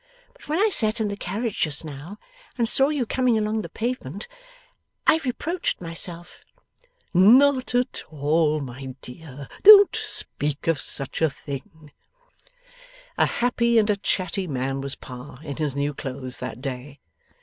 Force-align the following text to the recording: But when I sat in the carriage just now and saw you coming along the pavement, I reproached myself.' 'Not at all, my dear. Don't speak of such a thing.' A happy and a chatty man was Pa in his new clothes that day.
But 0.33 0.47
when 0.49 0.57
I 0.57 0.71
sat 0.71 0.99
in 0.99 1.09
the 1.09 1.15
carriage 1.15 1.59
just 1.59 1.85
now 1.85 2.17
and 2.57 2.67
saw 2.67 2.89
you 2.89 3.05
coming 3.05 3.37
along 3.37 3.61
the 3.61 3.69
pavement, 3.69 4.27
I 5.05 5.19
reproached 5.23 5.79
myself.' 5.79 6.43
'Not 7.13 7.75
at 7.75 8.01
all, 8.09 8.61
my 8.61 8.95
dear. 9.03 9.47
Don't 9.61 9.95
speak 9.95 10.65
of 10.65 10.81
such 10.81 11.21
a 11.21 11.29
thing.' 11.29 11.91
A 13.19 13.27
happy 13.27 13.77
and 13.77 13.91
a 13.91 13.95
chatty 13.95 14.47
man 14.47 14.81
was 14.81 14.95
Pa 14.95 15.39
in 15.43 15.57
his 15.57 15.75
new 15.75 15.93
clothes 15.93 16.39
that 16.39 16.61
day. 16.61 16.99